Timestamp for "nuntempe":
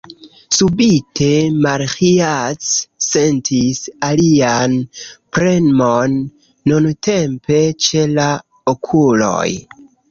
6.73-7.65